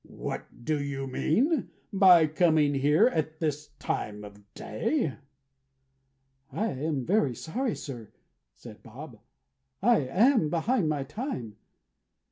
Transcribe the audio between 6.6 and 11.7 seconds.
am very sorry, sir," said Bob. "I am behind my time."